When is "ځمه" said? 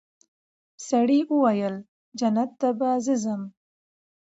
3.23-3.47